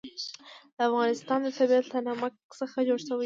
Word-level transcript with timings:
د 0.75 0.77
افغانستان 0.89 1.39
طبیعت 1.57 1.85
له 1.93 1.99
نمک 2.07 2.33
څخه 2.59 2.77
جوړ 2.87 2.99
شوی 3.07 3.15
دی. 3.17 3.19